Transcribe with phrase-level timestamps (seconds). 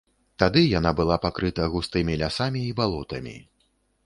[0.43, 3.37] Тады яна была пакрыта густымі лясамі і балотамі.